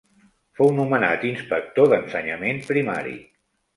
Fou 0.59 0.71
nomenat 0.77 1.27
Inspector 1.31 1.91
d'Ensenyament 1.93 2.63
Primari. 2.71 3.15